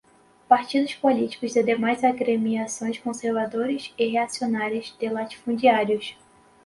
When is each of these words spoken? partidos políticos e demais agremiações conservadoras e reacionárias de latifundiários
partidos 0.49 0.95
políticos 0.95 1.55
e 1.55 1.61
demais 1.61 2.03
agremiações 2.03 2.97
conservadoras 2.97 3.93
e 3.99 4.07
reacionárias 4.07 4.97
de 4.99 5.07
latifundiários 5.07 6.17